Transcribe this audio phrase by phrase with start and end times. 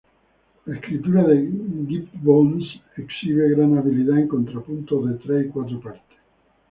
[0.65, 1.35] La escritura de
[1.87, 2.63] Gibbons
[2.97, 6.17] exhibe gran habilidad en contrapunto de tres y cuatro partes.